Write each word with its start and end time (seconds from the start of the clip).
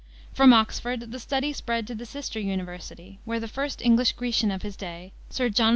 From 0.33 0.51
Oxford 0.51 1.11
the 1.11 1.19
study 1.19 1.53
spread 1.53 1.85
to 1.85 1.93
the 1.93 2.07
sister 2.07 2.39
university, 2.39 3.19
where 3.23 3.39
the 3.39 3.47
first 3.47 3.83
English 3.83 4.13
Grecian 4.13 4.49
of 4.49 4.63
his 4.63 4.75
day, 4.75 5.11
Sir 5.29 5.47
Jno. 5.47 5.69